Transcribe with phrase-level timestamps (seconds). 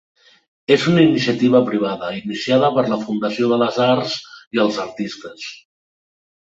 [0.75, 4.19] És una iniciativa privada, iniciada per la Fundació de les Arts
[4.59, 5.49] i els Artistes.